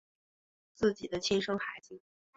[0.73, 2.01] 自己的亲生孩子